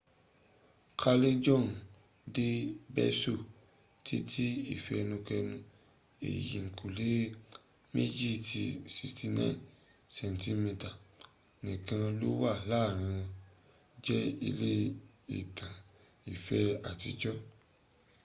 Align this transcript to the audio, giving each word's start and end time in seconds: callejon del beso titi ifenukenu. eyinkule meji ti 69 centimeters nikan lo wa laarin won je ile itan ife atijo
callejon 1.01 1.65
del 2.35 2.57
beso 2.95 3.33
titi 4.05 4.47
ifenukenu. 4.75 5.55
eyinkule 6.27 7.11
meji 7.93 8.31
ti 8.47 8.63
69 8.95 9.65
centimeters 10.17 10.99
nikan 11.65 12.01
lo 12.21 12.29
wa 12.41 12.53
laarin 12.69 13.09
won 13.09 13.29
je 14.05 14.17
ile 14.47 14.71
itan 15.39 15.73
ife 16.33 16.59
atijo 16.89 17.31